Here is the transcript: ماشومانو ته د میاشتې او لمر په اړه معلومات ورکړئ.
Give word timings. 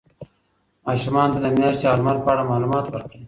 ماشومانو 0.87 1.33
ته 1.35 1.39
د 1.41 1.47
میاشتې 1.57 1.85
او 1.87 1.95
لمر 1.99 2.17
په 2.23 2.29
اړه 2.33 2.49
معلومات 2.51 2.85
ورکړئ. 2.89 3.17